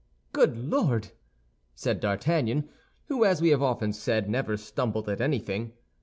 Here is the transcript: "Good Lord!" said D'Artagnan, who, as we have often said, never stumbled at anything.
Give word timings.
"Good 0.33 0.57
Lord!" 0.57 1.11
said 1.75 1.99
D'Artagnan, 1.99 2.67
who, 3.05 3.23
as 3.23 3.39
we 3.39 3.49
have 3.49 3.61
often 3.61 3.93
said, 3.93 4.27
never 4.31 4.57
stumbled 4.57 5.07
at 5.07 5.21
anything. 5.21 5.73